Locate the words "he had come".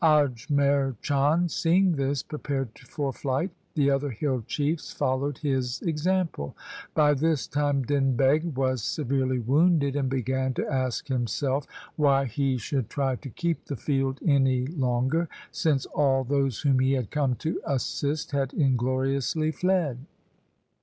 16.79-17.35